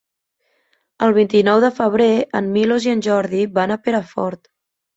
[1.07, 2.09] El vint-i-nou de febrer
[2.41, 4.53] en Milos i en Jordi van a Perafort.